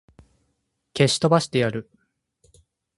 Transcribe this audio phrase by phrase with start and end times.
[0.97, 1.87] 消し飛ばしてやる!